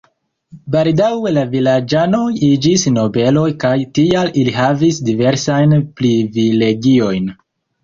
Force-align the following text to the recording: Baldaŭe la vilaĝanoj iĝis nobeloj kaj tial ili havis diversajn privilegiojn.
Baldaŭe 0.75 1.33
la 1.33 1.43
vilaĝanoj 1.51 2.21
iĝis 2.47 2.87
nobeloj 2.95 3.45
kaj 3.65 3.75
tial 3.99 4.33
ili 4.43 4.57
havis 4.57 5.01
diversajn 5.13 5.79
privilegiojn. 6.03 7.33